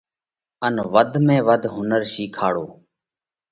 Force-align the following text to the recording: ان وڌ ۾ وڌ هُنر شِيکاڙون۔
ان 0.65 0.75
وڌ 0.93 1.11
۾ 1.27 1.35
وڌ 1.47 1.63
هُنر 1.75 2.01
شِيکاڙون۔ 2.13 2.69